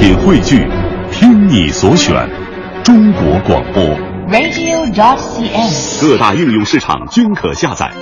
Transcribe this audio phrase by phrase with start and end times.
[0.00, 0.66] 品汇聚，
[1.12, 2.26] 听你所选，
[2.82, 3.84] 中国广播。
[4.30, 6.00] radio.dot.cn，。
[6.00, 7.92] 各大应用市场均可下载。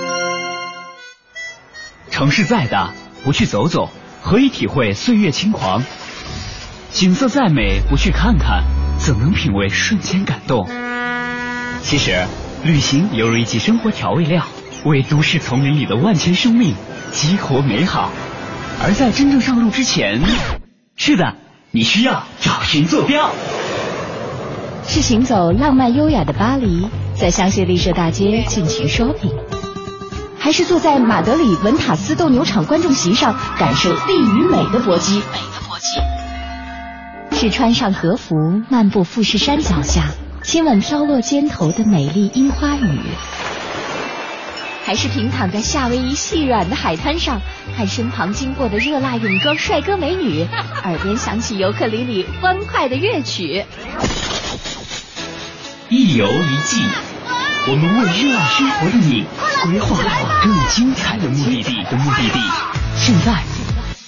[2.09, 2.91] 城市再大，
[3.25, 3.89] 不去走走，
[4.21, 5.83] 何以体会岁月轻狂？
[6.93, 8.63] 景色再美，不去看看，
[8.97, 10.69] 怎能品味瞬间感动？
[11.81, 12.25] 其实，
[12.63, 14.45] 旅行犹如一剂生活调味料，
[14.85, 16.73] 为都市丛林里的万千生命
[17.11, 18.09] 激活美好。
[18.81, 20.21] 而在真正上路之前，
[20.95, 21.35] 是的，
[21.71, 23.29] 你需要找寻坐标。
[24.87, 29.35] 是行走浪漫优雅的巴黎，在香榭丽舍大街尽情 shopping，
[30.39, 35.19] 还是坐在马德里文塔斯斗牛场观众席上感受地与美的搏击？
[35.31, 35.99] 美的搏击。
[37.37, 38.35] 是穿上和服
[38.67, 40.05] 漫步富士山脚下，
[40.41, 42.99] 亲吻飘落肩头的美丽樱花雨，
[44.89, 47.39] 还是平躺在夏威夷细软的海滩上，
[47.77, 50.47] 看身旁经过的热辣泳装帅哥美女，
[50.83, 53.63] 耳边响起尤克里里欢快的乐曲。
[55.89, 56.81] 一游一季，
[57.67, 59.25] 我们为热爱生活的你
[59.63, 62.39] 规划好更精彩的目的地的目的地。
[62.97, 63.43] 现在，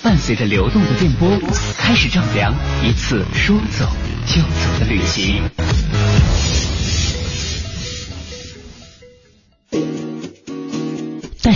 [0.01, 1.29] 伴随着流动的电波，
[1.77, 2.51] 开始丈量
[2.83, 3.87] 一次说走
[4.25, 5.43] 就走的旅行。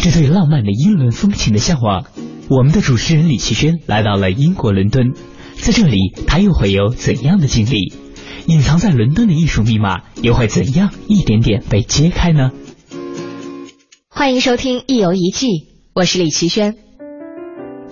[0.06, 2.06] 着对浪漫的英伦风情的向往，
[2.48, 5.14] 我们的主持人李奇轩来到了英国伦敦，
[5.56, 7.92] 在这里，他又会有怎样的经历？
[8.46, 12.52] 隐藏在伦敦的艺术密码又会怎样一点点被揭开呢？
[14.08, 15.48] 欢迎收听《一游一记》，
[15.96, 16.85] 我是李奇轩。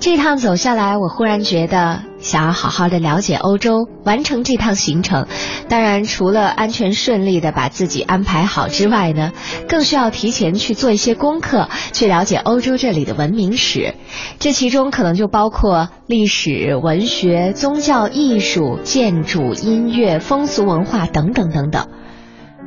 [0.04, 5.28] 这趟走下来，我忽然觉得想要好好的了解欧洲，完成这趟行程。
[5.70, 9.32] 当然，除了安全顺利的把自己安排好之外呢，
[9.70, 13.96] 更需要提前去做一些功课，去了解欧洲这里的文明史。
[14.40, 21.88] 这其中可能就包括历史、文学、宗教、艺术、建筑、音乐、风俗文化等等等等。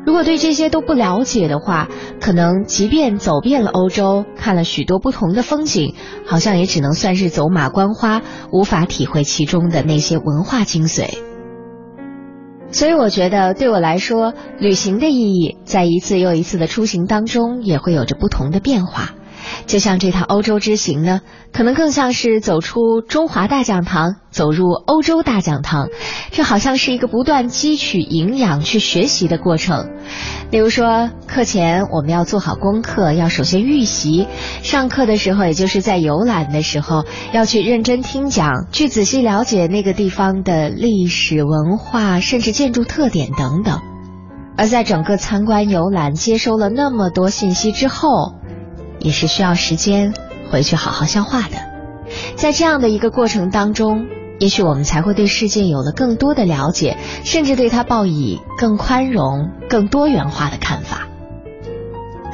[0.06, 1.88] 如果对这些都不了解的话，
[2.20, 5.94] 可能即便走遍了欧洲，看了许多不同的风景，
[6.24, 8.22] 好像也只能算是走马观花，
[8.52, 11.18] 无法体会其中的那些文化精髓。
[12.70, 19.15] 所以我觉得，对我来说，旅行的意义在一次又一次的出行当中，也会有着不同的变化。
[19.66, 21.20] 就像这趟欧洲之行呢，
[21.52, 25.88] 可能更像是走出中华大讲堂，走入欧洲大讲堂。
[26.30, 29.90] 这好像是一个不断汲取营养、去学习的过程。
[30.50, 34.26] 例如说，课前我们要做好功课，要首先预习；
[34.62, 43.80] 上课的时候，也就是在游览的时候，要去认真听讲，去仔细了解那个地方的历史文化，甚至建筑特点等等。
[44.58, 48.34] 而在整个参观游览接收了那么多信息之后，
[48.98, 50.14] 也是需要时间
[50.50, 51.56] 回去好好消化的。
[52.36, 54.06] 在这样的一个过程当中，
[54.38, 61.08] 也许我们才会对世界有了更多的了解，甚至对它抱以更宽容、更多元化的看法。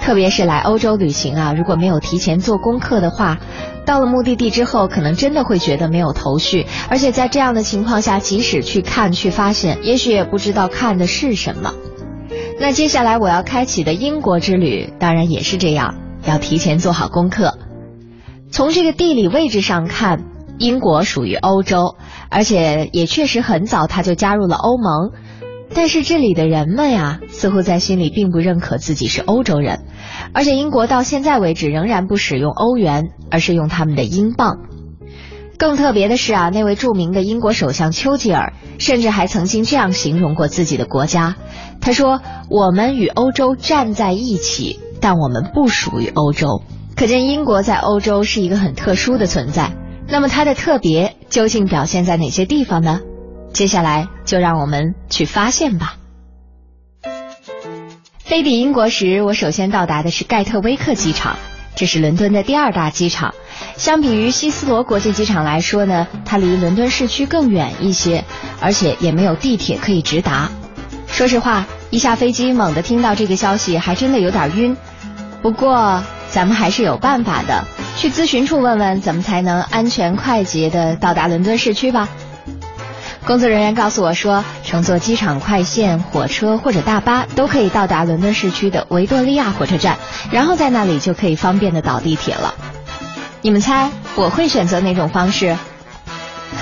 [0.01, 3.39] 特别是来欧洲旅行啊，如果没有提前做功课的话，
[3.87, 6.67] 到了目的地之后，可能真的会觉得没有头绪。
[6.89, 11.73] 而且在这样的情况下，即使去看、去发现，也许也不知道看的是什么。
[12.61, 15.95] 那接下来我要开启的英国之旅，当然也是这样。
[16.27, 17.59] 要提前做好功课。
[18.51, 20.25] 从这个地理位置上看，
[20.59, 21.97] 英国属于欧洲，
[22.29, 25.13] 而且也确实很早他就加入了欧盟。
[25.75, 29.87] 但是这里的人们呀，似乎在心里并不认可自己是欧洲人，
[30.35, 34.59] 而且英国到现在为止仍然不使用欧元，而是用他们的英镑。
[35.57, 41.37] 更特别的是啊，那位著名的英国首相丘吉尔甚至还曾经这样形容过自己的国家，
[41.81, 46.63] 他说：“我们与欧洲站在一起。”但我们不属于欧洲，
[46.97, 49.73] 可见英国在欧洲是一个很特殊的存在。
[50.09, 53.01] 那么它的特别究竟表现在哪些地方呢？
[53.53, 55.97] 接下来就让我们去发现吧。
[58.19, 61.37] 飞抵英国时，我首先到达的是盖特威克机场，
[61.75, 63.35] 这是伦敦的第二大机场。
[63.77, 68.25] 相比于希斯罗国际机场来说呢，它离伦敦市区更远一些，
[68.61, 70.51] 而且也没有地铁可以直达。
[71.09, 74.77] 说实话，一下飞机猛地听到这个消息，还真的有点晕。
[75.43, 77.65] 不过，咱们还是有办法的，
[77.99, 82.09] 去咨询处问问怎么才能安全快捷的到达伦敦市区吧。
[83.25, 89.99] 工作人员告诉我说，乘坐机场快线、火车或者大巴都可以到达伦敦市区的维多利亚火车站，
[90.31, 92.55] 然后在那里就可以方便的倒地铁了。
[93.41, 95.57] 你们猜我会选择哪种方式？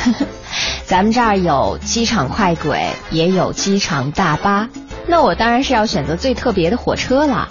[0.85, 4.69] 咱们这儿有机场快轨，也有机场大巴，
[5.07, 7.49] 那我当然是要选择最特别的火车啦。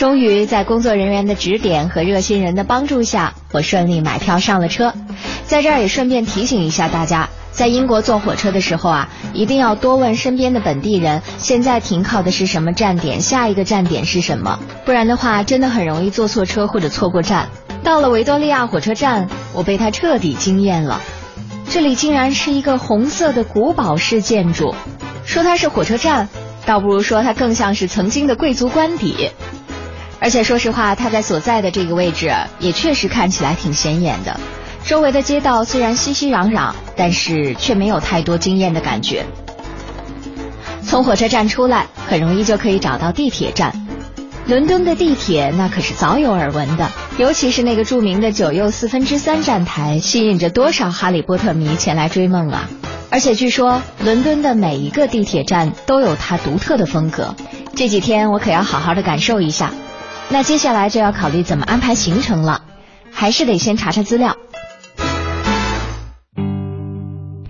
[0.00, 4.94] 终于在工作人员的指点和热心人的帮助下，我顺利买票上了车。
[5.46, 17.50] 在这儿也顺便提醒一下大家，在英国坐火车的时候啊，一定要多问身边的本地人，现在停靠的是什么站点，下一个站点是什么，不然的话，真的很容易坐错车或者错过站。
[17.84, 21.02] 到了维多利亚火车站，我被它彻底惊艳了。
[21.68, 24.74] 这里竟然是一个红色的古堡式建筑，
[25.26, 26.30] 说它是火车站，
[26.64, 29.28] 倒不如说它更像是曾经的贵族官邸。
[30.20, 34.38] 而且说实话，它在所在的这个位置也确实看起来挺显眼的。
[34.84, 39.24] 周围的街道虽然熙熙攘攘，但是却没有太多惊艳的感觉。
[40.82, 43.72] 从火车站出来，很容易就可以找到地铁站。
[44.46, 52.68] 伦敦的地铁那可是早有耳闻的，尤其是那个著名的九又四分之三站台，吸引着多少哈利波特迷前来追梦啊！
[53.10, 57.34] 而且据说伦敦的每一个地铁站都有它独特的风格。
[57.76, 59.70] 这几天我可要好好的感受一下。
[60.32, 62.62] 那接下来就要考虑怎么安排行程了，
[63.10, 64.36] 还是得先查查资料。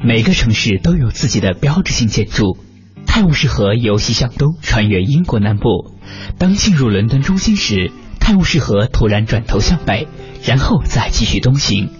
[0.02, 2.58] 每个城市都有自己的标志性建筑。
[3.06, 5.94] 泰晤士河由西向东穿越英国南部，
[6.38, 10.08] 当进入伦敦中心时，泰晤士河突然转头向北，
[10.44, 11.90] 然后再继续东行。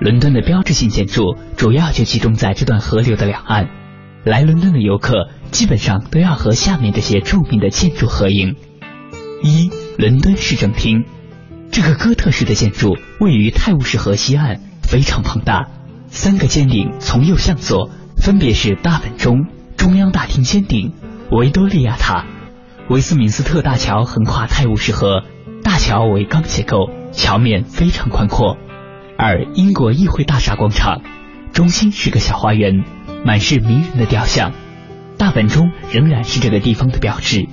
[0.00, 3.68] 伦敦的标志性建筑主要就集中在这段河流的两岸。
[4.24, 8.56] 来伦敦的游客基本上都要和下面这些著名的建筑合影：
[9.42, 11.04] 一、伦敦市政厅，
[11.70, 15.68] 这个哥特式的建筑位于泰晤士河西岸，非常庞大。
[16.08, 19.46] 三个尖顶从右向左，分别是大本钟。
[19.76, 20.92] 中央大厅尖顶，
[21.30, 22.24] 维多利亚塔，
[22.88, 25.22] 维斯敏斯特大桥横跨泰晤士河，
[25.62, 28.58] 大桥为钢结构，桥面非常宽阔。
[29.16, 31.02] 二，英国议会大厦广场，
[31.52, 32.84] 中心是个小花园，
[33.24, 34.52] 满是迷人的雕像。
[35.18, 37.48] 大本钟仍然是这个地方的标志。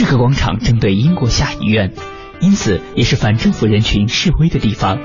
[0.00, 1.92] 这个广场正对英国下议院，
[2.40, 4.98] 因此也是反政府人群示威的地方。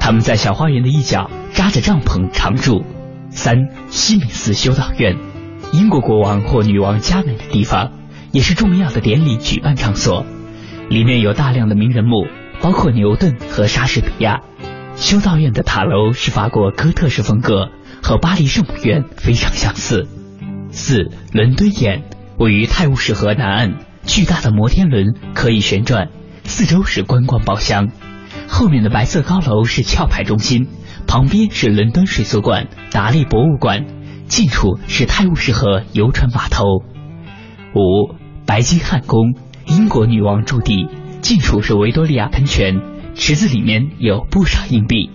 [0.00, 2.84] 他们在小花园的一角扎着帐篷常住。
[3.30, 5.16] 三，西敏寺修道院。
[5.72, 7.92] 英国国王或女王加冕的地方，
[8.32, 10.26] 也是重要的典礼举办场所。
[10.90, 12.26] 里面有大量的名人墓，
[12.60, 14.40] 包括牛顿和莎士比亚。
[14.96, 17.70] 修道院的塔楼是法国哥特式风格，
[18.02, 20.08] 和巴黎圣母院非常相似。
[20.70, 22.02] 四，伦敦眼
[22.38, 23.74] 位于泰晤士河南岸，
[24.06, 26.08] 巨大的摩天轮可以旋转，
[26.44, 27.90] 四周是观光包厢。
[28.48, 30.68] 后面的白色高楼是壳牌中心，
[31.06, 33.84] 旁边是伦敦水族馆、达利博物馆。
[34.28, 36.62] 近处是泰晤士河游船码头。
[37.74, 38.14] 五，
[38.46, 39.34] 白金汉宫，
[39.66, 40.88] 英国女王驻地。
[41.20, 42.80] 近处是维多利亚喷泉，
[43.14, 45.10] 池子里面有不少硬币。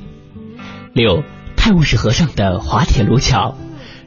[0.94, 1.24] 六，
[1.56, 3.56] 泰晤士河上的滑铁卢桥，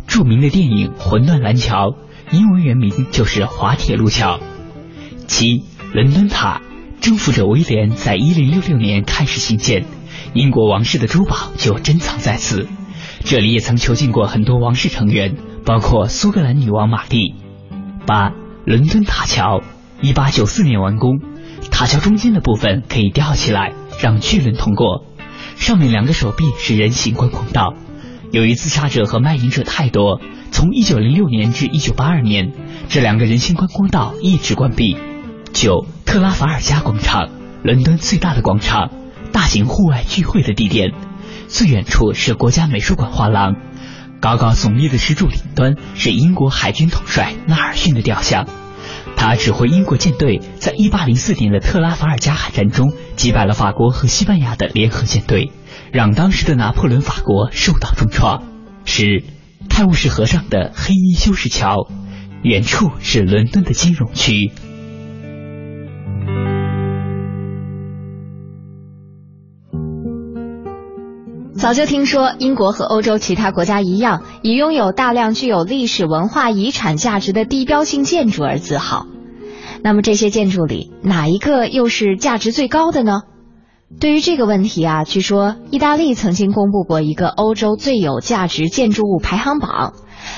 [0.07, 1.91] 著名的电影《魂断蓝桥》，
[2.31, 4.41] 英文原名就是滑铁卢桥。
[5.26, 6.61] 七，伦敦塔，
[7.00, 9.85] 征服者威廉在一零六六年开始兴建，
[10.32, 12.69] 英国王室的珠宝就珍藏在此。
[13.25, 17.35] 这里也曾囚禁过很多王室成员，包括苏格兰女王玛丽。
[18.06, 18.32] 八，
[18.67, 19.62] 伦敦塔桥，
[20.03, 21.21] 一八九四年完工，
[21.71, 25.05] 塔桥中间的部分可以吊起来，让巨轮通过。
[25.56, 27.75] 上面两个手臂是人行观光道。
[28.31, 32.53] 由于自杀者和卖淫者太多，从一九零六年至一九八二年，
[32.88, 34.97] 这两个人行观光道一直关闭。
[35.55, 37.31] 九，特拉法尔加广场，
[37.62, 38.91] 伦敦最大的广场，
[39.33, 40.93] 大型户外聚会的地点。
[41.47, 43.55] 最远处是国家美术馆画廊，
[44.21, 48.47] 高高耸立的石柱顶端是英国海军统帅纳尔逊的雕像。
[49.17, 55.52] 他指挥英国舰队在1804年的特拉法尔加海战中击败了法国和西班牙的联合舰队，
[55.93, 58.43] 让当时的拿破仑法国受到重创。
[58.85, 59.23] 十，
[59.71, 61.88] 泰晤士河上的黑衣修士桥，
[62.43, 64.50] 远处是伦敦的金融区。
[71.56, 79.06] 早就听说，英国和欧洲其他国家一样，以拥有大量具有历史文化遗产价值的地标性建筑而自豪。
[79.82, 83.23] 那么这些建筑里，哪一个又是价值最高的呢？
[84.00, 89.94] 对于这个问题啊，据说意大利曾经公布过一个欧洲最有价值建筑物排行榜，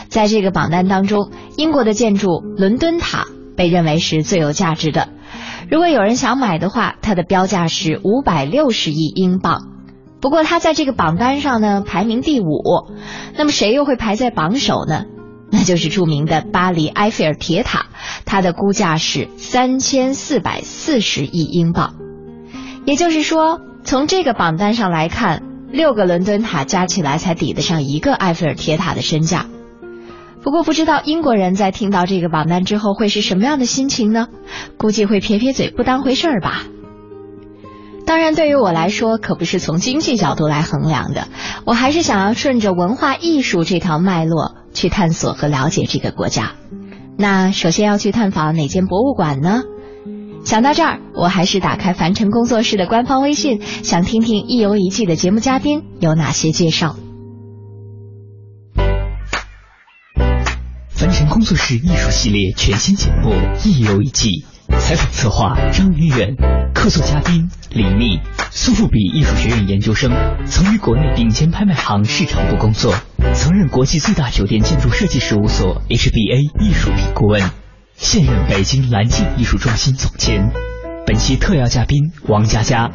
[0.08, 5.08] 在这个榜单当中，英国的建筑伦敦塔被认为是最有价值的。
[5.70, 9.75] 如果有人想买的话，它的标价是五百六十亿英镑。
[10.26, 12.90] 不过它在这个榜单上呢排名第五，
[13.36, 15.04] 那么谁又会排在榜首呢？
[15.52, 17.86] 那就是著名的巴黎埃菲尔铁塔，
[18.24, 21.94] 它的估价是三千四百四十亿英镑。
[22.86, 29.46] 也就是说，从这个榜单上来看，六个伦敦塔加起来才抵得上一个埃菲尔铁塔的身价。
[30.42, 34.26] 不过不知道英国人在听到这个榜单之后会是什么样的心情呢？
[34.76, 36.64] 估计会撇撇嘴不当回事儿吧。
[38.06, 41.26] 当然，对于我来说，可不是从经济角度来衡量的，
[41.64, 46.52] 我还是想要顺着文化艺术这条脉络去探索和了解这个国家。
[47.18, 49.62] 那首先要去探访哪间博物馆呢？
[50.44, 56.94] 想到这儿，我还是打开凡尘工作室的官方微信，想听听一游一季的节目嘉宾有哪些介绍。
[60.90, 63.32] 凡尘工作室艺术系列全新节目
[63.68, 64.44] 《一游一季》，
[64.78, 66.36] 采访策划张云远，
[66.86, 68.20] 客座嘉宾李密，
[68.52, 70.08] 苏富比艺术学院研究生，
[70.46, 72.94] 曾于国内顶尖拍卖行市场部工作，
[73.34, 77.42] 曾任国际最大酒店建筑设计事务所 HBA 艺术品顾问。
[77.96, 80.52] 现任北京蓝镜艺术中心总监，
[81.04, 82.92] 本期特邀嘉宾王佳佳。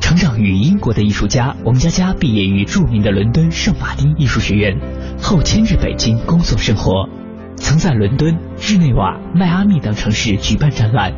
[0.00, 4.78] 成长于英国的艺术家王佳佳毕业于著名的伦敦圣马丁艺术学院，
[5.20, 7.08] 后迁至北京工作生活，
[7.56, 11.12] 曾在伦敦、日内瓦、迈阿密等城市举办展览。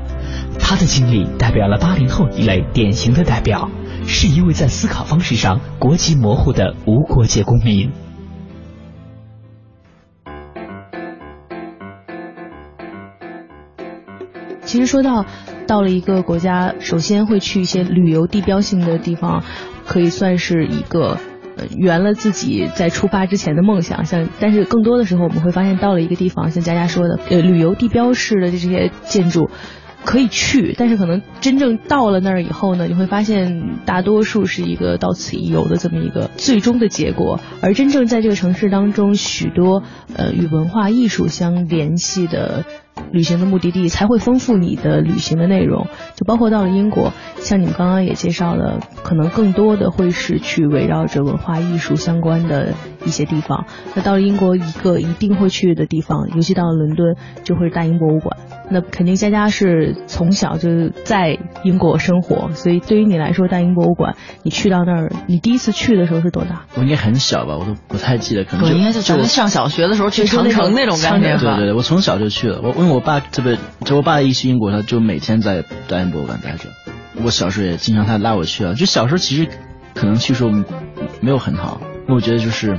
[0.58, 3.70] 他的经历代表了八零后一类典型的代表，
[4.06, 7.90] 是一位在思考方式上国籍模糊的无国界公民。
[14.62, 15.26] 其实说到
[15.66, 19.44] 到了一个国家，首先会去一些旅游地标性的地方，
[19.86, 21.18] 可以算是一个
[21.76, 24.04] 圆了自己在出发之前的梦想。
[24.04, 29.50] 像但是更多的时候，我们会发现到了一个地方，像佳佳说的，呃旅游地标式的这些建筑
[30.04, 37.40] 可以去，但是可能真正到了那儿以后呢，你会发现大多数是一个到此一游的这么一个最终的结果。
[37.62, 39.82] 而真正在这个城市当中，许多
[40.14, 42.64] 呃与文化艺术相联系的。
[43.12, 52.74] 旅行的目的地才会丰富你的旅行的内容，就包括到了英国，像你们刚刚也介绍了，可能更多的会是去围绕着文化艺术相关的
[53.04, 53.66] 一些地方。
[53.94, 58.36] 那到了英国，一个一定会去的地方，尤其到了伦敦，就会是大英博物馆。
[58.70, 66.64] 那肯定佳佳是从小就在英国生活，所以对于你来说，大英博物馆，你去到那儿，你第一次去的时候是多大？
[66.74, 76.68] 我应该很小吧，我都不太记得，可能应该就咱们上小学的时候去长城那种感觉对对对，我从小就去了，我我因为我爸特别，就我爸一去英国，他就每天在大英博物馆待着。
[77.24, 79.48] 我小时候也经常他拉我去啊，就小时候其实
[79.94, 80.50] 可能去时候
[81.22, 82.78] 没有很好，因为我觉得就是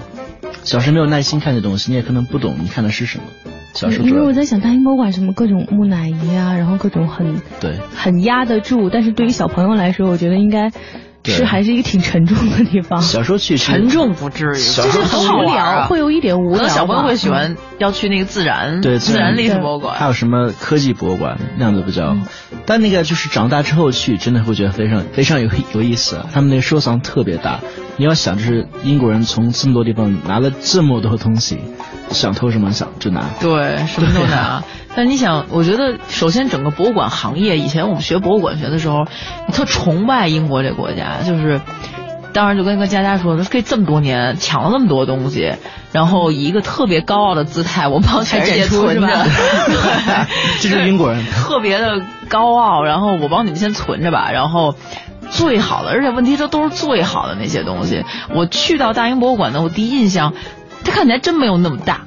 [0.64, 3.24] 小时候没有耐心看这东西，你也可能不懂你看的是什么。
[3.74, 10.72] 小时候因为我在想大英博物馆什么各种木乃伊啊，然后各种很对很压得住，但是对于小朋友来说，我觉得应该
[11.34, 13.02] 是还是一个挺沉重的地方。
[13.02, 16.68] 小时候去沉重不至于，就是很无聊，会有一点无聊。
[16.68, 22.18] 小朋友会喜欢要去那个自然对自然历史博物馆，还有什么科技博物馆那样子比较。
[22.66, 26.26] 但那个就是长大之后去，真的会觉得非常非常有有意思。
[26.34, 27.60] 他们那个收藏特别大，
[27.98, 31.60] 你要想就是英国人从这么多地方拿了这么多东西。
[32.12, 34.64] 想偷什么想就拿，对，什么都拿。
[34.96, 39.08] 但你想，我觉得首先整个博物馆行业，以前我们学博物馆学的时候，
[39.48, 41.62] 你特崇拜英国这国家，就是，
[42.32, 45.56] 当然就跟跟佳佳说，可以这么多年抢了那么多东西，
[45.94, 49.08] 然后以一个特别高傲的姿态，我帮全世界存着，
[50.62, 54.76] 这是英国人，特别的高傲，然后我帮你们先存着吧，然后
[55.32, 58.04] 最好的，而且问题这都是最好的那些东西。
[58.34, 60.34] 我去到大英博物馆呢，我第一印象。
[60.88, 62.02] 它看起来真没有那么大，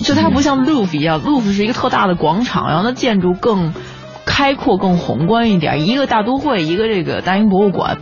[0.00, 3.72] 就它不像 Louvre 一样，Louvre 是一个特大的广场，然后它建筑更
[4.26, 5.88] 开阔、更宏观一点。
[5.88, 7.96] 一个大都会，一个这个大英博物馆，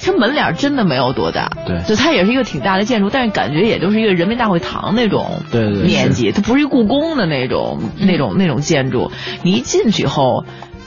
[0.00, 5.40] 它门脸真的没有多大，对，就它也是一个挺大的建筑，但是感觉也就是一个人民大会堂那种
[5.82, 9.10] 面积，它不是一故宫的那种那种那种建筑。
[9.42, 10.44] 你一进去后，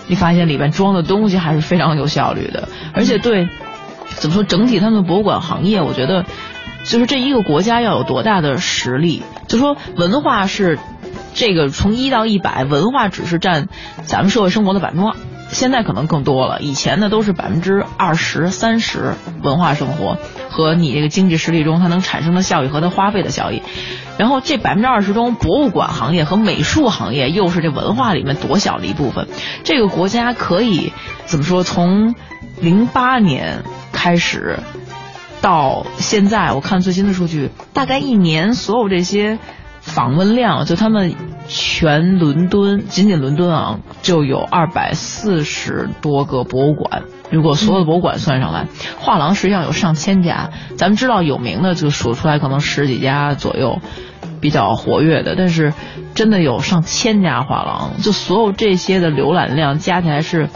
[0.07, 3.47] 你发现里边装的东西还是非常有效率的，而且对，
[4.07, 6.25] 怎么说整体他们博物馆行业，我觉得。
[6.87, 9.23] 就是这一个国家要有多大的实力？
[9.47, 10.77] 就说文化是
[11.33, 13.69] 这个从一到一百，文化只是占
[14.03, 15.15] 咱们社会生活的百分之二，
[15.49, 16.61] 现在可能更多了。
[16.61, 20.17] 以前呢都是百分之二十三十文化生活
[20.49, 23.61] 和你这个经济实力中它能产生的效益和它花费的效益。
[24.17, 29.27] 然后这百分之二十中，博物馆行业和美术行业又是这文化里面多小的一部分。
[29.63, 30.93] 这个国家可以
[31.25, 31.63] 怎么说？
[31.63, 32.15] 从
[32.59, 34.59] 零八年开始。
[35.41, 39.37] 到现在，我看最新的数据，大概一年所有这些
[39.79, 41.13] 访问量，就他们
[41.47, 47.03] 全伦敦，仅仅伦敦啊，就有二百四十多个博物馆。
[47.31, 48.67] 如果所有的博物馆算上来，
[48.99, 50.51] 画廊实际上有上千家。
[50.77, 53.79] 咱们知道有名的就数出来，可能十几家左右
[54.39, 55.73] 比较活跃的，但是
[56.13, 58.01] 真的有上千家画廊。
[58.01, 60.49] 就所有这些的浏览量加起来是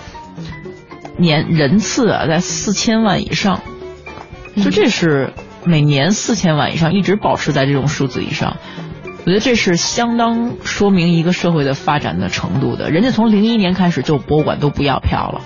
[1.18, 3.62] 年人次啊，在四千万以上。
[4.64, 8.58] 就这是每年四千万以上，一直保持在这种数字以上，
[9.30, 12.90] 我觉得这是相当说明一个社会的发展的程度的。
[12.90, 15.42] 人家从零一年开始就博物馆都不要票了，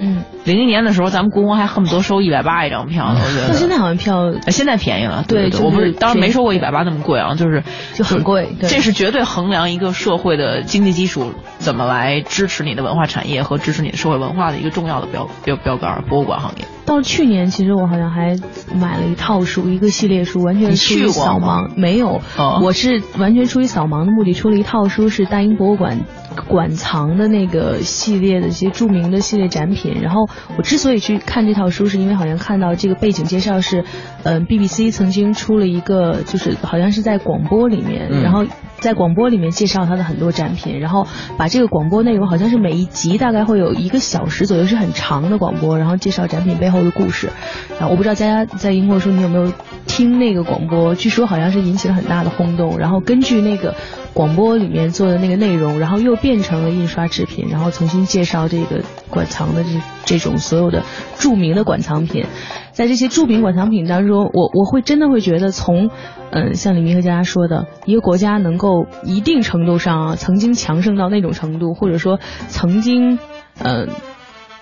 [0.00, 3.20] 嗯，零一年的时候，咱们故宫还恨不得收一百八一张票呢。
[3.24, 5.24] 我觉得，现在好像票现在便宜了。
[5.26, 7.62] 对，我不是当时没收过一百八那么贵啊，就是
[7.94, 8.56] 就很贵。
[8.60, 16.04] 这是绝对衡量一个社会的经济基础怎么来支持你的文化产业和支持你的社会文化的一个重要的标标标杆。
[16.08, 16.64] 博物馆行业。
[16.86, 18.36] 到去年，其实我好像还
[18.74, 21.70] 买了一套书，一个系列书，完全出于扫盲。
[21.76, 22.20] 没有，
[22.62, 26.00] 我是完全出于扫盲的目的，出了一套书，是大英博物馆。
[26.46, 33.84] 馆藏的那个系列的一些著名的系列展品，然后我之所以去看这套书，是因为好像看到这个背景介绍是，
[34.24, 38.44] 嗯，BBC 曾经出了一个，就是好像是在广播里面，然后
[38.80, 41.06] 在广播里面介绍他的很多展品，然后
[41.38, 47.30] 把这个广播内容好像是每一集大概会有一个小时左右，是很长的广播，然后介绍展品背后的故事。
[47.78, 49.52] 然后我不知道佳佳在英国说你有没有
[49.86, 53.74] 听那个广播，据说好像是引起了很大的轰动，然后根据那个。
[54.14, 59.70] 广播里面做的那个内容，然后又变成了印刷制品，然后重新介绍这个馆藏的这
[60.04, 60.82] 这种所有的
[61.16, 62.26] 著名的馆藏品，
[62.72, 65.90] 在这些著名馆藏品当中，我我会真的会觉得，从
[66.30, 72.18] 嗯像李明和佳佳说的，一个国家能够一定程度上啊曾经强盛到那种程度，或者说
[72.48, 73.18] 曾经
[73.62, 73.88] 嗯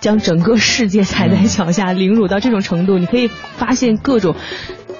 [0.00, 4.34] 将整个世界踩在脚下凌辱到这种程度，你可以发现各种。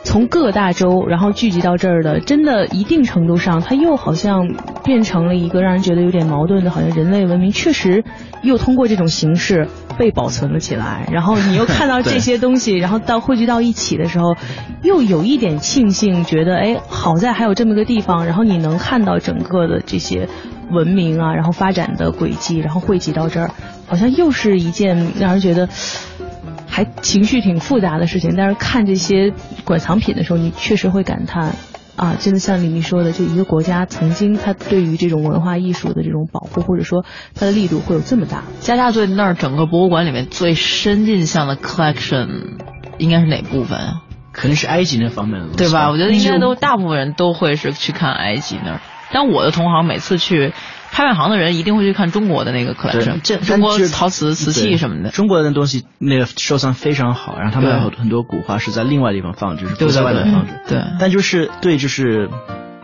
[0.04, 4.48] 从各大洲，然后聚集到这儿的，真的一定程度上，它又好像
[4.82, 8.02] 变成了一个让人觉得有点矛盾的，好像人类文明确实
[8.42, 11.08] 又通过这种形式被保存了起来。
[11.12, 14.36] 然后你又看到这些东西， 然后到汇聚到一起的时候，
[14.82, 20.28] 又有一点庆幸，觉得哎，好在还有这么个地方，然后你能看到整个的这些
[20.70, 23.50] 文明啊，然后发展的轨迹，然后汇集到这儿，
[23.86, 25.68] 好像又是一件让人觉得。
[26.74, 29.30] 还情绪挺复杂的事情，但是看这些
[29.62, 31.54] 馆藏品的时候，你确实会感叹
[31.96, 38.44] 啊，真的像李密说的，就一个国家曾经它对于这种文化艺术的这种保护，或者说它的力度会有这么大。
[38.60, 42.58] 加大对那儿整个博物馆里面最深印象的 collection
[42.98, 44.02] 应该是哪部分啊？
[44.32, 45.90] 肯定是埃及那方面的，对吧？
[45.90, 48.80] 我觉得应该都大部分人都会是去看埃及那儿，
[49.12, 50.52] 但我的同行每次去。
[50.92, 55.08] 拍卖行的人一定会去看中国的那个 collection，中国陶瓷、瓷器什么的。
[55.08, 60.52] 中国的东西那个收藏非常好，然后他们有很多古画是在另外地方放置，是不在外面放置。
[60.68, 62.28] 对，但就是对就是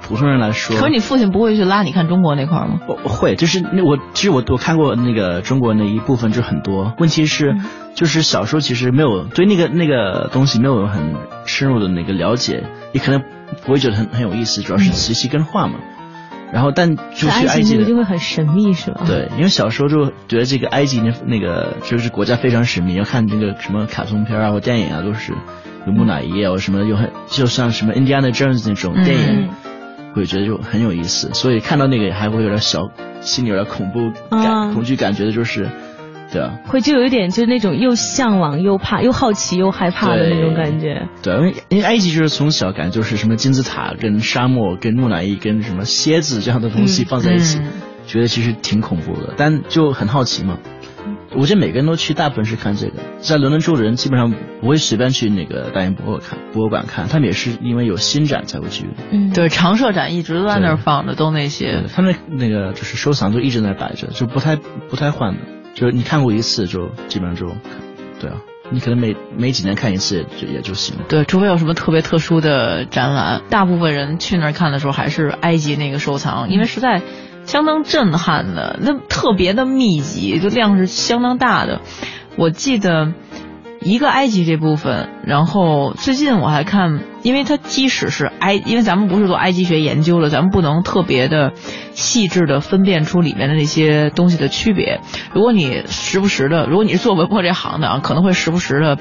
[0.01, 0.75] 普通人来说。
[0.75, 2.81] 可是你父亲不会去拉你看中国那块吗？
[2.89, 6.95] 我会，就是那我其实我我看过那个中国那一部分就很多。
[6.99, 7.59] 问题是，
[7.95, 13.23] 就是小时候其实没有对那个那个东西没有很深入的那个了解，也可能
[13.67, 15.75] 不会觉得很很有意思，主要是瓷器跟画嘛。
[16.53, 19.03] 然后，但就去埃及就会很神秘，是吧？
[19.07, 25.33] 对，因为小时候就觉得这个埃及那那个就是国家非常神秘，要看那个什么卡通片啊或电影啊，都是
[25.87, 29.49] 有木乃伊啊或什么，有很就像什么《Indiana Jones》那种电影，
[30.15, 31.31] 会觉得就很有意思。
[31.35, 35.69] 所以看到那个还会有点小心里有点恐怖感、恐惧感觉的，就是。
[36.31, 41.09] 对啊，会就有一点就是那种又向往又怕又好奇又害怕的那种感觉。
[41.23, 47.61] 对，因为因为埃及就是从小感觉就是什么金字塔跟沙漠跟木乃伊跟什么蝎子这样的东西放在一起，
[48.07, 50.59] 觉得其实挺恐怖的，但就很好奇嘛。
[51.37, 52.95] 我觉得每个人都去，大部分是看这个。
[53.19, 58.87] 在伦敦住的人基本上不会随便去那个大英博物馆博物馆看，他们也是因为有新展才会去。
[59.11, 61.85] 嗯，对，常设展一直都在那儿放着，都那些。
[61.95, 65.41] 他们那个就是收藏就一直在摆着，就不太不太换的。
[65.79, 67.55] 就是你看过一次就基本上就，
[68.21, 68.37] 对啊，
[68.69, 71.05] 你可能每每几年看一次就也就行了。
[71.09, 77.01] 对，除非有什么特别特殊的展览，大部分人去那儿看的时候还是埃及那个收藏，因为实在
[77.45, 81.81] 相当震撼的，那特别的密集，就量是相当大的。
[82.37, 83.13] 我记得。
[83.81, 91.53] 一个埃及这部分，然后最近我还看，因为它即使是埃，因为咱们不是做埃及学研究的，咱们不能特别的
[91.93, 95.01] 细致的分辨出里面的那些东西的区别。
[95.33, 98.99] 如果你时不时的，如果你是做文博这行的啊，可能会时不时的，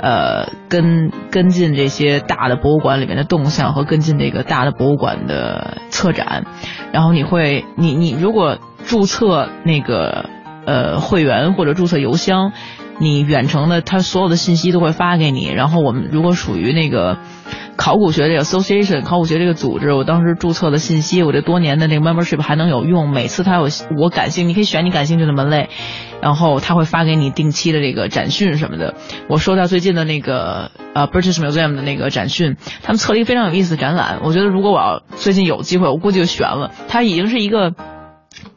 [0.00, 6.44] 呃，跟跟进这些大的博物馆里面的动向和跟进这个大的博物馆的策展，
[6.92, 10.28] 然后你会，你你如果注册那个
[10.66, 12.52] 呃会员或者注册邮箱。
[12.98, 15.46] 你远程的，他所有的信息都会发给你。
[15.46, 17.18] 然后我们如果属于那个
[17.76, 23.10] 考古学这个 association 考古学这个组织，我当时注册的信息，我这多年的那个 membership 还能有用。
[23.10, 25.68] 每次他有我感兴，你可以选你感兴趣的门类，
[26.22, 28.94] 然后他会发给你定期的这个展讯什么的。
[29.28, 34.20] 我收到最近的那个呃 British Museum 的那个展讯，他们测了一个非常有意思的展览。
[34.22, 36.72] 我觉得如果我要最近有机会，我估计就选了。
[36.88, 37.74] 它已经是一个。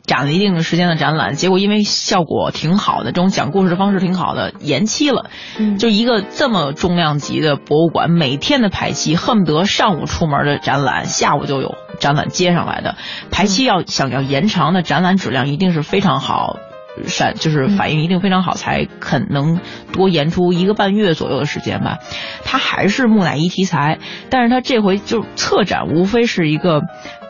[0.03, 5.29] 展了一定的时间的展览，结果因为效果挺好的，这种讲故事的方式挺好的，延期了。
[5.59, 12.95] 嗯，就一个这么重量级的博物馆，每天的排期恨不得上午出门的展览，下午就有展览接上来的。
[13.29, 16.57] 排期要想要延长的展览质量一定是非常好，
[17.05, 19.59] 闪就是反应一定非常好，才肯能
[19.93, 21.99] 多延出一个半月左右的时间吧。
[22.43, 23.99] 它还是木乃伊题材，
[24.29, 26.81] 但是它这回就策展无非是一个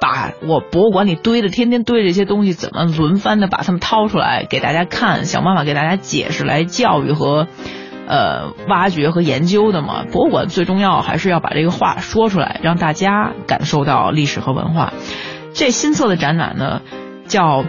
[0.02, 7.48] 把我博物馆里堆的天天堆这些东西怎么轮番的把它们掏出来给大家看，想办法给大家解释来教育和
[8.08, 10.04] 呃挖掘和研究的嘛。
[10.12, 14.94] 博物馆最重要还是要把这个话说出来，让大家感受到历史和文化。
[15.54, 16.82] 这新策的展览呢，
[17.28, 17.66] 叫。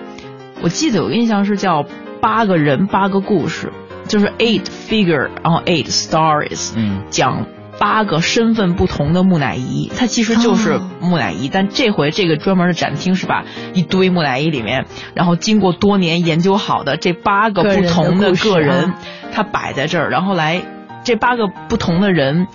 [0.62, 1.84] 我记得有印象是叫
[2.20, 3.72] 八个人八个故事，
[4.06, 7.46] 就是 eight figure，然后 eight stories，嗯，讲
[7.78, 18.92] 八个身份不同的木乃伊，它其实就是木乃伊，但这回这个专门的展厅是把一堆木乃伊里面，然后经过多年研究好的这八个不同的个人，
[19.32, 20.62] 他摆在这儿，然后来
[21.04, 22.46] 这八个不同的人。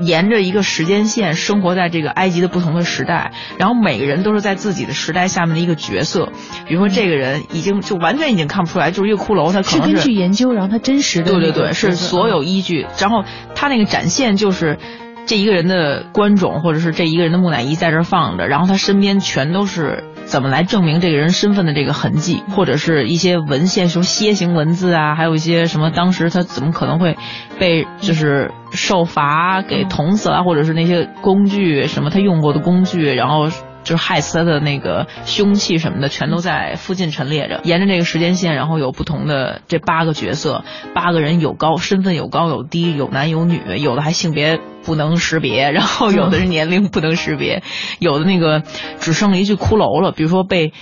[0.00, 6.30] 沿着一个时间线生活在这个埃及的不同的时代，然后每个人都是在自己的时代下面的一个角色。
[6.66, 12.86] 比如说，这个人已经就完全已经看不出来，就是一个骷髅，他可能是根据研究，然后他真实的对对对，是所有依据。
[12.98, 14.78] 然后他那个展现就是
[15.26, 20.04] 这一个人的观众，或者是这一个人的木乃伊在这放着，然后他身边全都是。
[20.26, 27.16] 怎么来证明这个人身份的这个痕迹，或者是一些文献，什么楔形文字啊，还有一些什么当时他怎么可能会
[27.58, 33.48] 被就是受罚给捅死了，或者是那些工具什么他用过的工具，然后。
[33.84, 37.60] 就是害死他的那个凶器什么的，全都在附近陈列着。
[37.62, 47.62] 沿着这个时间线，然后有不同的这八个角色，八个人有高身份，有高有低，有男有女，有的还性别不能识别，然后有的是年龄不能识别，
[48.00, 48.62] 有的那个
[48.98, 50.10] 只剩了一具骷髅了。
[50.10, 50.72] 比如说被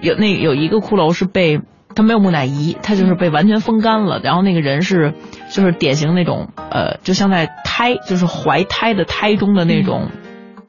[0.00, 1.60] 有那有一个骷髅是被
[1.94, 4.20] 他没有木乃伊，他就是被完全风干了。
[4.22, 5.14] 然后那个人是
[5.50, 10.08] 就是典型那种呃，就像在胎就是怀胎的胎中的那种。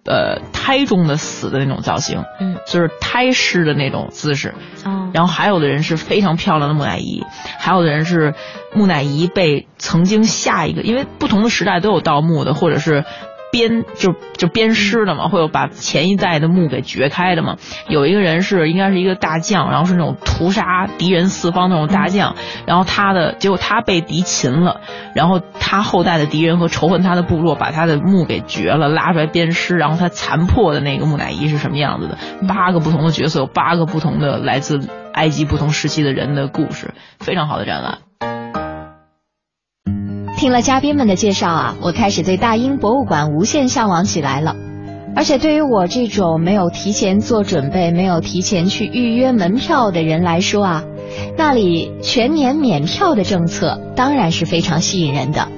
[0.05, 4.53] 呃，胎中的死的那种造型，嗯，就是胎尸的那种姿势，
[4.85, 7.23] 哦，然后还有的人是非常漂亮的木乃伊，
[7.59, 8.33] 还有的人是
[8.73, 13.05] 木乃伊被曾经下一个，因为不同的时代都有盗墓的，或者是。
[13.51, 17.55] 鞭就就鞭尸的嘛，会有把前一代的墓给掘开的嘛。
[17.88, 22.35] 有一个人是应该是一个大将，然后是那种屠杀敌人四方那种大将，
[22.65, 24.81] 然后他的结果他被敌擒了，
[25.15, 32.17] 然后他后代的敌人和仇恨他的部落把他的墓给掘了，拉出来鞭尸，然后他残破的那个木乃伊是什么样子的？
[32.47, 38.38] 八个不同的角色，有八个不同的来自埃及不同时期的人的故事，非常好的展览。
[40.39, 44.56] 听了嘉宾们的介绍啊，我开始对大英博物馆无限向往起来了。
[45.13, 50.84] 而且对于我这种没有提前做准备、没有提前去预约门票的人来说啊，
[51.38, 55.49] 那里全年免票的政策当然是非常吸引人的。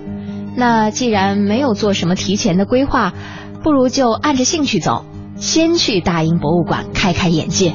[0.55, 3.13] 那既然没有做什么提前的规划，
[3.61, 7.73] 不如就按着兴趣走，先去大英博物馆开开眼界。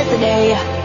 [0.00, 0.79] Yesterday.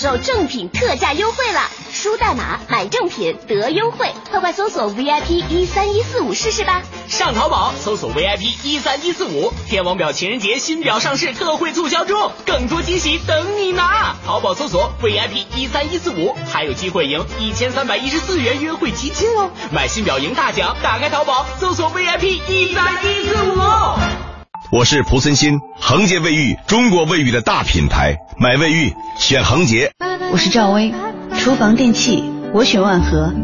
[0.00, 1.60] 受正品特价优惠了。
[1.92, 6.80] 输代码买正品得优惠，快快搜索 VIP 一三一四五试试吧。
[7.06, 14.16] 上淘宝搜索 VIP 一三一四五，天王表情人节新表上市，特惠促销中，更多惊喜等你拿。
[14.24, 19.50] 淘宝搜索 VIP 一三一四五，还有机会赢一千三百一十四元约会基金哦！
[19.70, 24.29] 买新表赢大奖，打开淘宝搜索 VIP 一三一四五。
[24.72, 29.90] 我是蒲森新，恒洁卫浴，中国卫浴的大品牌，买卫浴选恒洁。
[30.30, 30.94] 我是赵薇，
[31.36, 33.34] 厨房电器我选万和，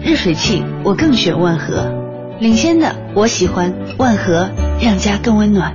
[0.00, 1.92] 热水器我更选万和，
[2.38, 4.48] 领先的我喜欢万和，
[4.80, 5.74] 让家更温暖。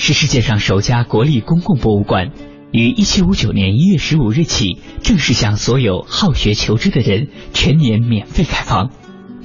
[0.00, 2.30] 是世界上首家国立公共博物馆，
[2.70, 8.90] 于一七五九年一月十五日起正式向所有好学求知的人全年免费开放。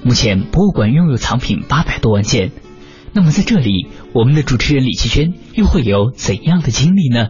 [0.03, 2.51] 目前博物馆拥有藏品八百多万件。
[3.13, 7.29] 那么在这里，我们的主持人李奇轩又会有怎样的经历呢？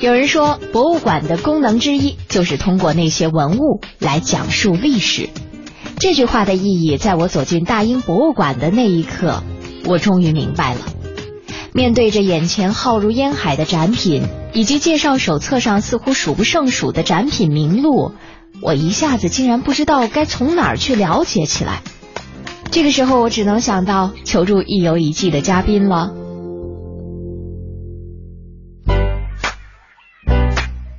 [0.00, 5.30] 有人说，博物馆的功能之一就是通过那些文物来讲述历史。
[5.98, 9.44] 这句话的意义，在我走进大英博物馆的那一刻。
[9.84, 10.80] 我终于明白了，
[11.72, 18.12] 面对着眼前浩如烟海的展品，以及介绍手册上似乎数不胜数的展品名录，
[18.60, 21.82] 我一下子竟然不知道该从哪儿去了解起来。
[22.70, 26.12] 这个时候，我只能想到求助一游一季的嘉宾了。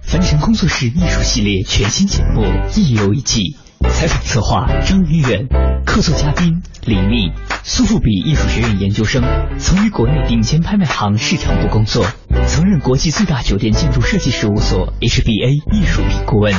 [0.02, 2.42] 凡尘工作室艺术系列全新节目
[2.80, 3.42] 《一游一季》，
[3.88, 5.48] 采访策划张云远，
[5.86, 7.32] 客座嘉宾李丽。
[7.63, 9.24] 苏富比艺术学院研究生，
[9.58, 12.06] 曾于国内顶尖拍卖行市场部工作，
[12.48, 16.54] 曾任国际最大酒店建筑设计事务所 HBA 艺术品顾问，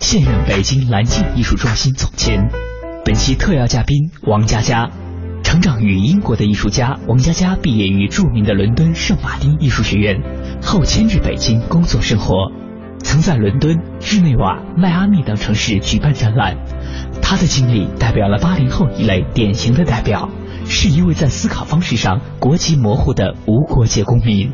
[0.00, 2.48] 现任北京蓝镜艺术中心总监。
[3.04, 4.90] 本期特邀嘉宾王佳佳，
[5.44, 10.20] 成长于英国的艺术家王佳佳毕业于著名的伦敦圣马丁艺术学院，
[10.62, 12.50] 后迁至北京工作生活，
[13.16, 16.58] 曾在伦敦、日内瓦、迈阿密等城市举办展览。
[17.22, 20.28] 他的经历代表了八零后一类典型的代表，
[20.66, 24.52] 是一位在思考方式上国籍模糊的无国界公民。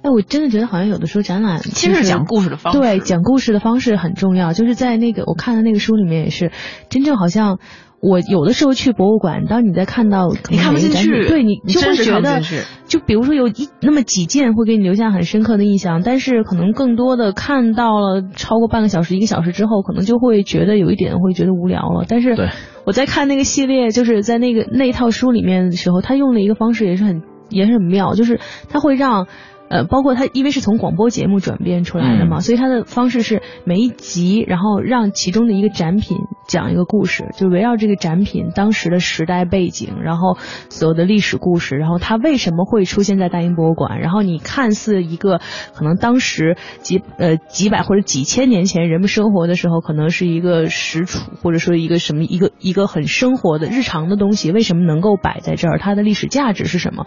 [0.00, 4.54] 哎，我真的觉得好像有的时候展览其实讲故事的方式，对讲故事的方式很重要。
[4.54, 6.52] 就是在那个我看的那个书里面也是，
[6.88, 7.58] 真正好像。
[8.00, 12.40] 我有的时候去博物馆，当你在看到你看不进去，对你就会觉得，
[12.86, 22.04] 就比如说有一那么几件会给你留下很深刻的印象，但是可能更多的看到了超过半个小时、一个小时之后，可能就会觉得有一点会觉得无聊了。
[22.06, 22.36] 但是
[22.84, 29.26] 我在看那个系列，就是在那个那一套书里面的时候，他用了一个方式也是很也是很妙，就是他会让
[29.68, 40.36] 呃，包括它因为是从广播节目转变出来的嘛，所以它的方式是每一集，然后让其中的一个展品讲一个故事，就围绕这个展品当时的时代背景，然后
[40.70, 45.40] 所有的历史故事，然后它为什么会出现在大英博物馆，然后你看似一个
[45.74, 55.78] 可能当时几呃几百或者几千年前人们生活的时候，可能是一个实处或者说一个什么一个一个很生活的日常的东西，为什么能够摆在这儿？
[55.78, 57.06] 它的历史价值是什么？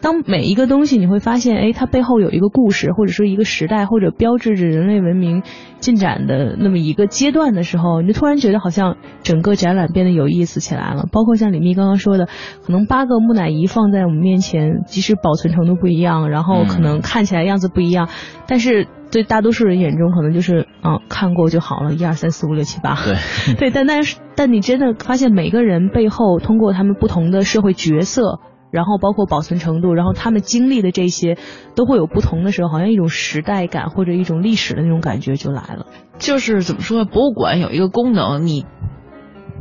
[0.00, 5.42] 当每一个东西你会发现，哎，它背后有一个故事，或者说一个时代，或者标志着人类文明
[5.78, 11.04] 进展的那么一个阶段的时候，你就突然觉得好像整个展览变得有意思起来了。
[11.12, 12.28] 包括像李密刚刚说的，
[12.64, 18.08] 可能八个木乃伊放在我们面前，即使保存程度不一样，然后可能看起来样子不一样，
[18.46, 22.94] 但是对大多数人眼中可能就是啊看过就好了，一二三四五六七八。
[23.04, 28.40] 对对，但但是但你真的发现每个人背后通过他们不同的社会角色。
[28.70, 31.36] 然后包括保存程度，然后他们经历的这些
[31.74, 35.86] 都会有不同的时候，好像一种时代感或者一种历史的那种感觉就来了。
[36.18, 38.66] 就是怎么说呢，博物馆有一个功能，你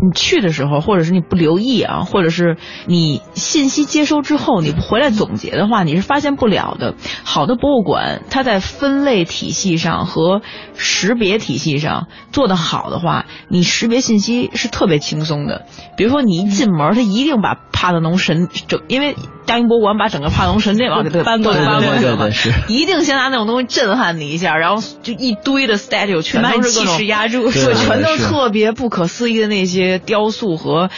[0.01, 6.95] 你去的时候，或者是你不留意啊，或者是你信息接收之后，你不回来总结的话，你是发现不了的。
[7.23, 10.41] 好的博物馆，它在分类体系上和
[10.75, 15.65] 识别体系上做得好的话，你识别信息是特别轻松的。
[15.97, 22.27] 比如说你一进门，它一定把帕特农神整，因为大英博物馆把整个帕特农神殿往给它搬过来，搬过去了嘛，
[22.67, 30.89] 一定先拿那种东西震撼你一下，然后就一堆的 statue 全都是气势压住，对，全都特别不可思议的那些雕塑和。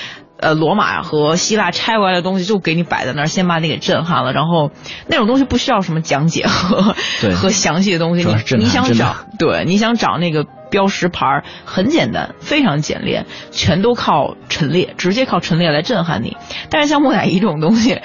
[0.44, 4.34] 呃，罗马和希腊拆过来的东西就给你摆在那儿，先把你给震撼了。
[4.34, 4.72] 然后
[5.06, 6.96] 那种东西不需要什么讲解和
[7.38, 16.36] 和详细的东西，你你想找对你想找那个标识牌很简单，非常简练，全都靠陈列，直接靠陈列来震撼你。
[16.72, 18.02] 但是像木乃伊这种东西，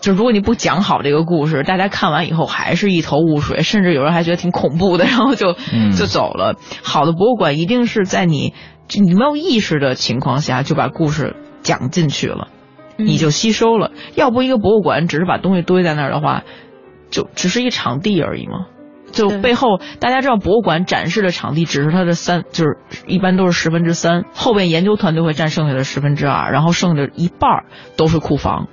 [0.00, 5.54] 就如果你不讲好这个故事，大家看完以后还是一头雾水，甚至有人还觉得挺恐怖的，然后就
[5.98, 6.54] 就走了。
[6.82, 8.54] 好的博物馆一定是在你
[8.88, 11.36] 你没有意识的情况下就把故事。
[11.64, 12.48] 讲进去了，
[12.98, 13.90] 你就吸收了。
[14.14, 16.42] 要不一个博物馆只是把东西堆在那儿的话，
[17.08, 18.66] 就只是一场地而已嘛。
[19.12, 27.64] 就背后大家知道，博物馆展示的场地只是它的三，就是一般都是十分之三，后边研究团队会占剩下的十分之二，然后剩下的一半
[27.96, 28.68] 都是库房。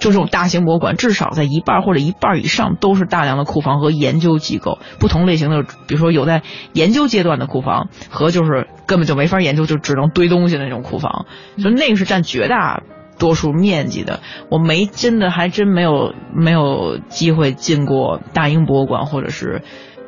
[0.00, 11.26] 就这种大型博物馆，至少在一半或者一半以上都是大量的库房和研究机构，不同类型的，比如说有在研究阶段的库房和就是根本就没法研究，就只能堆东西的那种库房，
[11.62, 12.82] 就那个是占绝大
[13.18, 14.20] 多数面积的。
[14.50, 19.60] 我没真的还真没有没有机会进过大英博物馆或者是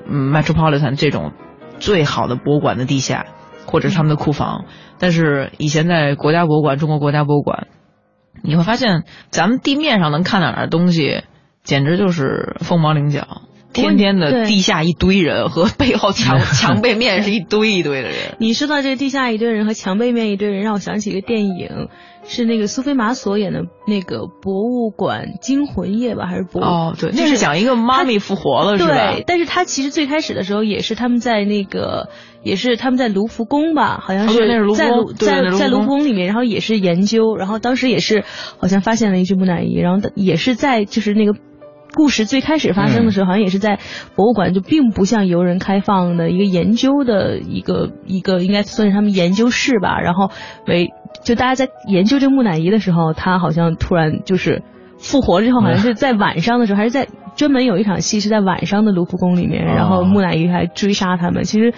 [0.09, 1.33] 嗯 Metropolitan 这种
[1.79, 3.27] 最好的博物馆的地下
[3.67, 4.65] 或者是他们的库房，
[4.99, 7.67] 但是以前在国家博物馆、中国国家博物馆。
[8.43, 11.23] 你会发现，咱们地面上能看到的东西，
[11.63, 13.43] 简直就是凤毛麟角。
[13.73, 18.37] 天天的地下一堆人和背后墙 墙背面是一堆一堆的人。
[18.39, 21.89] 你说到这地下一堆人和墙背面一堆人，让我想起一个电影，
[22.25, 26.27] 是那个苏菲玛索演的那个《博物馆惊魂夜》吧？
[26.27, 26.65] 还是博物？
[26.67, 29.13] 哦，对，那是讲一个妈咪复活了，是吧？
[29.15, 32.11] 对，但是他其实最开始的时候也是他们在那个。
[32.43, 34.89] 也是他们在卢浮宫吧，好像是在卢在
[35.57, 36.03] 在卢浮宫。
[36.03, 38.25] 里面，然后也是研究，然后当时也是
[38.59, 41.35] 好像发现了一具木乃伊，然后也是在就是那个
[41.95, 43.79] 故事最开始发生的时候，好像也是在
[44.17, 50.31] 博物馆，就并不像游人开放的一个研究的一个一个应该算是他们研究室吧，然后
[50.67, 50.91] 为
[51.23, 54.63] 就大家在研究这木乃伊的时候，他好像突然就是
[54.99, 61.75] 复活了之后，好像是在晚上的时候，还是在专门有一场戏是在晚上的卢浮宫里面，然后木乃伊还追杀他们，其实。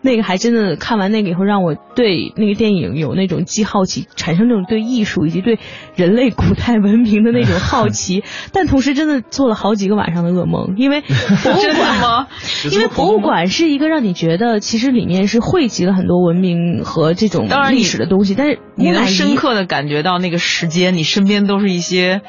[0.00, 5.58] 那个还真的看完那个以后，让我对那个电影有那种既好奇，产生那种对艺术以及对
[5.96, 12.26] 人类古代文明的那种好奇， 但同时真的做了好几个晚上的噩梦，因为博物馆吗？
[12.70, 22.22] 因为 博物馆是一个让你觉得其实里面是汇集了很多文明和这种历史的东西，但是你能深刻的感觉到那个时间，你身边都是一些。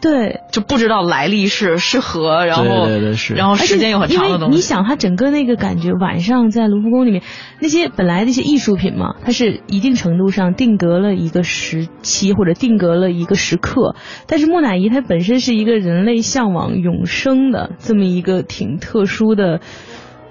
[0.00, 4.56] 对，就不知道来历是是何，然后对对是，然后时间又很长的东西。
[4.56, 7.22] 你想，它整个那个感觉，晚上在卢浮宫里面，
[7.60, 13.94] 那些本来那些艺术品嘛，它是一定程度上定格了一个时期或者定格了一个时刻。
[14.26, 19.60] 但是木乃伊它本身是一个人类向往永生的这么一个挺特殊的，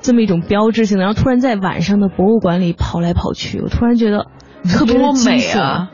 [0.01, 1.03] 这么一种标志性的。
[1.03, 4.26] 然后突然在晚上的博物馆里跑来跑去，我突然觉得。
[4.61, 5.89] 特别美啊！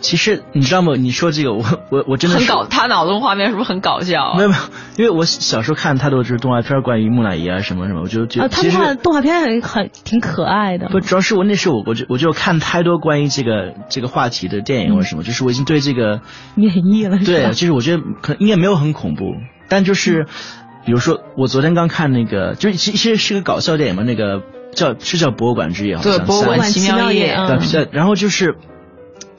[0.00, 0.94] 其实你知道吗？
[0.96, 4.34] 你说这个，我我我 真的很搞，他脑中画面是不是很搞笑？
[4.36, 4.60] 没有没有，
[4.96, 10.88] 因为我小时候看太多就是动画片，关于木乃伊啊什么什么，我就觉得他画动画片很很挺可爱的。
[10.88, 16.20] 不，主要是我那时候我我就我就看太多关于这个这个话题的电影或者什么，就是我已经对这个
[16.54, 17.18] 免疫了。
[17.18, 19.34] 对，就是我觉得可应该没有很恐怖，
[19.68, 20.26] 但就是。
[20.82, 24.40] 比如说我昨天刚看那个，就是其实是个搞笑电影嘛，那个
[24.74, 27.36] 叫是叫《博物馆之夜》，好像对，博物馆奇妙夜，
[27.70, 28.56] 对，然后就是。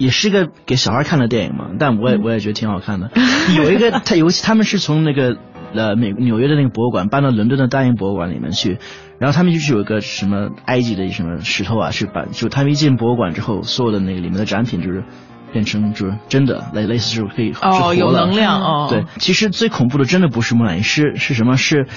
[0.02, 3.12] 也是个给小孩看的电影嘛，但我也我也觉得挺好看的。
[3.56, 5.38] 有一个他尤其他们是从那个
[5.76, 8.80] 呃美纽约的那个博物馆搬到伦敦的大英博物馆里面去，
[9.20, 15.04] 然后他们就是有一个什么埃及的什么石头啊，是把就他们一进博物馆之后，所有的那个里面的展品就是
[15.54, 18.88] 变成就是真的类类似就是可以哦有能量哦。
[18.90, 21.88] 对，其实最恐怖的真的不是木乃伊，是是什么是？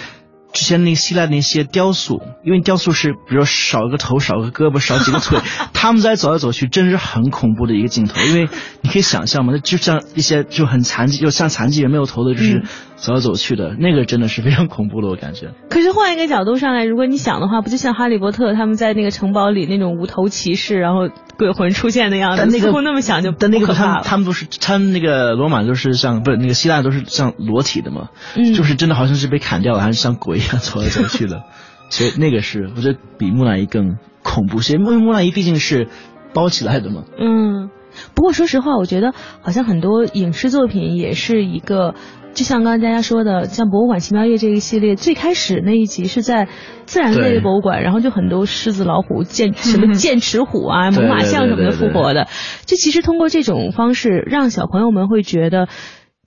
[0.55, 5.41] 之前那希腊那些雕塑，因为雕塑是，比如少一个头、少个胳膊、少几个腿，
[5.75, 8.21] 他们在走来走去，真是很恐怖的一个镜头。
[8.23, 8.49] 因为
[8.81, 12.63] 你可以想象嘛，那就像一些就很残疾，就像残疾人没有头的，就是
[13.05, 15.51] 走来走去的，那个真的是非常恐怖的，我感觉。
[15.69, 22.39] 可是换一个角度上来，如果你想的话，不就像哈利波特他们在那个城堡里那种无头骑士，然后鬼魂出现的样子？
[22.39, 31.27] 但那个那么想就但那个他们们他们都是他们那个罗马都是像不是那个希腊都是像裸体的嘛，嗯，就是真的好像是被砍掉了，还是像鬼一样走来走去。
[31.27, 31.43] 的，
[31.91, 35.89] 所以那个是我觉得比木乃伊更恐怖些，因为木乃伊毕竟是
[36.33, 37.03] 包起来的嘛。
[37.21, 37.69] 嗯，
[38.15, 41.95] 不过说实话，我觉得好像很多影视作品也是一个，
[42.35, 46.49] 就像刚才大家说的，像《博物馆奇妙夜》这一系列，最开始那一集是在
[46.85, 52.27] 自然类博物馆，然后就很多狮子、老虎、剑什么剑齿虎啊、猛犸象什么的复活的，
[52.67, 55.69] 就其实通过这种方式，让小朋友们会觉得。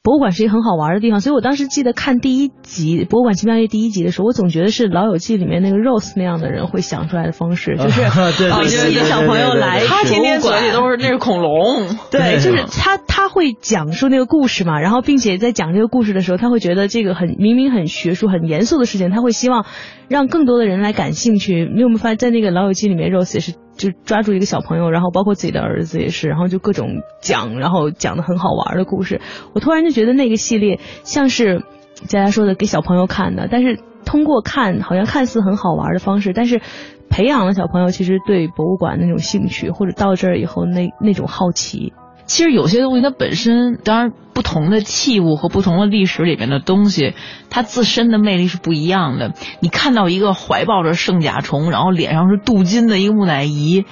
[0.07, 9.83] 博物馆是一个很好玩的地方，所以我当时记得看第一集《博物馆奇妙夜》第一集的时候，我总觉得是《老友记》里面那个 Rose 那样的人会想出来的方式，就是吸引小朋友来。
[9.85, 19.65] 他天天嘴里都是那是恐龙，对，就是他他会讲述那个故事嘛，然后并且在讲这个故事的时候，他会觉得这个很明明很学术、很严肃的事情，他会希望
[20.07, 21.69] 让更多的人来感兴趣。
[21.69, 23.55] 你有没有发现，在那个《老友记》里面，Rose 也是。
[23.77, 29.21] 就抓住一个小朋友，然后包括自己的儿子也是，然后就各种讲，然后讲的很好玩的故事。
[29.53, 31.63] 我突然就觉得那个系列像是
[32.07, 36.61] 佳佳说的给小朋友看的，但是通过看好像看似很好玩的方式，但是
[37.09, 41.93] 培养了小朋友其实对博物馆那种兴趣，或者到这儿以后那那种好奇。
[42.27, 47.15] 其实有些东西它本身，当然不同的器物和不同的历史里面的东西，
[47.49, 49.33] 它自身的魅力是不一样的。
[49.61, 53.85] 你看到一个怀抱着圣甲虫，然后脸上是镀金的一个木乃伊，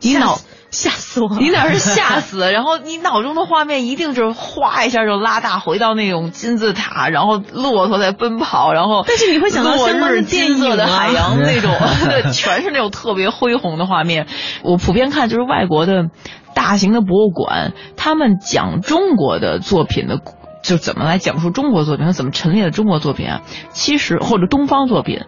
[0.00, 0.38] 你脑
[0.72, 1.36] 吓死我！
[1.38, 2.40] 你哪是吓死？
[2.50, 11.70] 然后你脑中的画面一定就是哗一下就拉大，回到那种金字塔，然后骆驼在奔跑，然后但是你会想到落日金色的海洋 那种，
[12.08, 14.26] 对，全是那种特别恢宏的画面。
[14.64, 16.06] 我普遍看就是外国的。
[16.54, 20.20] 大型的博物馆，他们讲中国的作品的，
[20.62, 23.40] 就怎么来讲述中国作品和怎么陈列的中国作品啊？
[23.70, 25.22] 其实或者东方作品，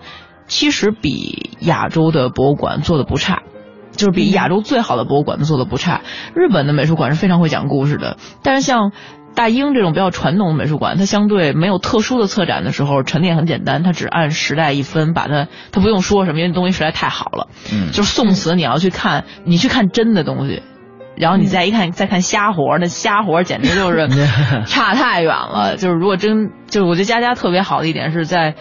[0.49, 3.43] 其实比亚洲的博物馆做的不差，
[3.97, 6.03] 就是比亚洲最好的博物馆都做的不差。
[6.35, 8.93] 日本的美术馆是非常会讲故事的，但是像
[9.35, 17.49] 大英这种比较传统的美术馆，它相对没有特殊的策展的时候，陈列很简单，它只按时代一分，把它它不用说什么，因为东西实在太好了。
[17.73, 20.63] 嗯，就是宋词，你要去看，你去看真的东西。
[21.17, 24.09] 然后你再一看，再看瞎活，那瞎活简直就是
[24.67, 25.77] 差太远了。
[25.77, 28.57] 就是如果真，就是我觉得佳佳特别好的一点是在，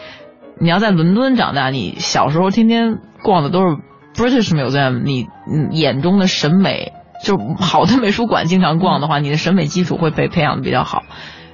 [0.60, 3.78] 你要在伦敦长大，你小时候天天逛的都是
[4.16, 5.28] British Museum，你
[5.72, 6.94] 眼中的审美，
[7.24, 11.04] 就是好的美术馆经常逛的话，你的审美基础会被培养的比较好。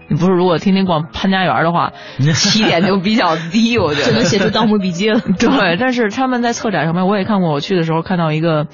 [0.07, 1.93] 你不是如果天天逛潘家园的话，
[2.33, 4.07] 起点就比较低，我觉得。
[4.07, 5.19] 就能写出《盗墓笔记》了。
[5.37, 8.67] 对，但是他们在策展上面，我也看过，我去的时候看到一个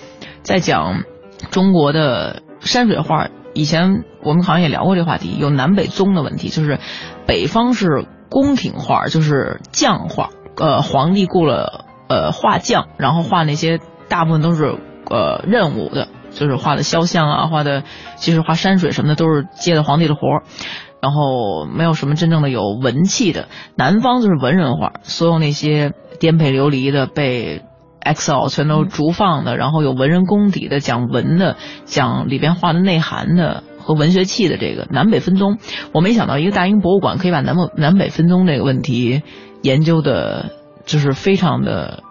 [0.44, 1.04] 在讲。
[1.52, 6.80] 中国的山水画，以前我们好像也聊过这话题，有南北宗的问题，就是
[7.28, 14.78] 北方是宫廷画，就是匠画，呃，皇帝雇了呃画匠，然后画那些大部分都是
[15.10, 17.84] 呃任务的，就是画的肖像啊，画的
[18.18, 20.44] 其实画山水什么的都是接的皇帝的活儿，
[21.02, 23.48] 然后没有什么真正的有文气的。
[23.76, 27.62] 南方就是文人画，所有那些颠沛流离的被。
[28.08, 35.58] Excel 全都逐放的，然后有文人功底的，讲文的，讲里边画的内涵的和文学气的这个南北分宗。
[35.92, 39.24] 我没想到一个大英博物馆可以把南北南北分宗这个问题
[39.64, 40.52] 研究的，
[40.86, 42.04] 就是非常的，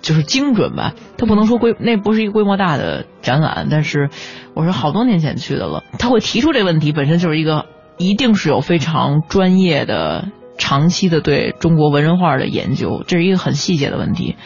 [0.00, 0.94] 就是精准吧。
[1.16, 4.10] 他不能说规那不是一个规模大的展览，但是
[4.54, 5.82] 我是好多年前去的了。
[5.98, 7.66] 他会提出这个问题，本身就是一个
[7.96, 14.36] 一定是有非常专业的、长期的对中国文人画的研究，这是一个很细节的问题。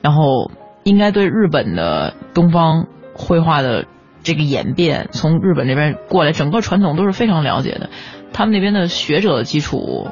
[0.00, 0.50] 然后
[0.84, 3.86] 应该对日本的东方绘画的
[4.22, 7.88] 这个演变，从日本这边过来，整个传统都是非常了解的。
[8.32, 10.08] 他们那边的学者的基础，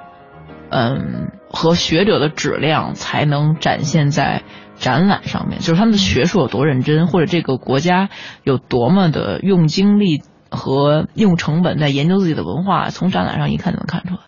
[0.68, 4.42] 嗯，和学者的质量才能展现在
[4.76, 5.58] 展览上面。
[5.58, 8.08] 就是他们的学术有多认真，或者这个国家
[8.44, 14.20] 有多么的用精力和用成本在研究自己的文化，从展览上一看就能看出来。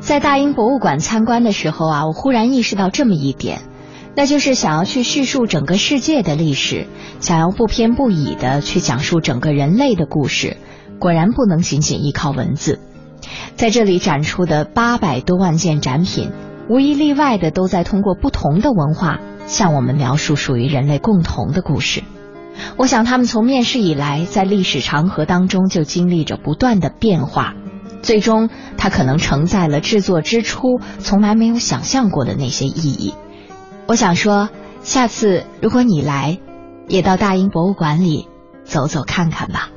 [0.00, 3.60] 在大英博物馆参观的时候啊，我忽然意识到这么一点，
[4.14, 6.86] 那就是想要去叙述整个世界的历史，
[7.18, 10.56] 想要不偏不倚的去讲述整个人类的故事，
[11.00, 12.80] 果然不能仅仅依靠文字。
[13.56, 16.30] 在这里展出的八百多万件展品，
[16.68, 22.02] 无一例外的都在通过不同的文化向我们描述属于人类共同的故事。
[22.76, 27.54] 我想，他们从面世以来，在历史长河当中就经历着不断的变化，
[28.02, 33.14] 最终，它可能承载了制作之初从来没有想象过的那些意义。
[33.86, 34.50] 我想说，
[34.82, 36.38] 下次如果你来，
[36.88, 38.28] 也到大英博物馆里
[38.64, 39.70] 走走看看吧。